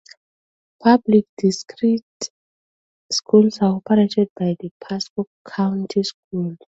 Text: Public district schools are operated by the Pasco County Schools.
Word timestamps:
Public 0.81 1.25
district 1.37 2.31
schools 3.11 3.59
are 3.61 3.75
operated 3.75 4.29
by 4.35 4.55
the 4.59 4.71
Pasco 4.83 5.27
County 5.47 6.01
Schools. 6.01 6.57